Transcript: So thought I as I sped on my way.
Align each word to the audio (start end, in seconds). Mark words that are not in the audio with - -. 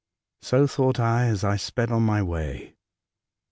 So 0.41 0.65
thought 0.65 0.99
I 0.99 1.27
as 1.27 1.43
I 1.43 1.57
sped 1.57 1.91
on 1.91 2.01
my 2.01 2.23
way. 2.23 2.73